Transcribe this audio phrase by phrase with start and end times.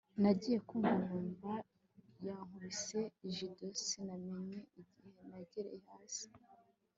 [0.21, 1.51] nagiye kumva numva
[2.25, 3.01] yankubise
[3.33, 6.27] jido sinamenye igihe nagereye hasi